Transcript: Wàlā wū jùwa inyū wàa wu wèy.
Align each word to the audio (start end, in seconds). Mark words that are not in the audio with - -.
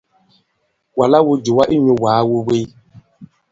Wàlā 0.97 1.19
wū 1.25 1.33
jùwa 1.45 1.63
inyū 1.75 1.93
wàa 2.03 2.21
wu 2.29 2.37
wèy. 2.47 2.65